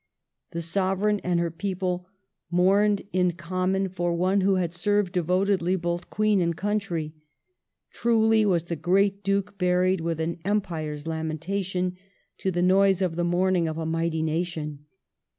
The 0.49 0.63
Sovereign 0.63 1.19
and 1.19 1.37
^^^Jd^^ 1.39 1.43
her 1.43 1.51
people 1.51 2.07
mourned 2.49 3.03
in 3.13 3.33
common 3.33 3.87
for 3.87 4.15
one 4.15 4.41
who 4.41 4.55
had 4.55 4.73
served 4.73 5.13
devotedly 5.13 5.73
lington 5.73 5.81
both 5.81 6.09
Queen 6.09 6.41
and 6.41 6.55
country. 6.57 7.13
Truly 7.91 8.43
was 8.43 8.63
the 8.63 8.75
great 8.75 9.23
Duke 9.23 9.59
buried" 9.59 10.01
with 10.01 10.19
an 10.19 10.39
Empire's 10.43 11.05
lamentation 11.05 11.97
";to 12.39 12.49
the 12.49 12.63
noise 12.63 13.03
of 13.03 13.15
the 13.15 13.23
mourning 13.23 13.67
of 13.67 13.77
a 13.77 13.85
mighty 13.85 14.23
nation 14.23 14.87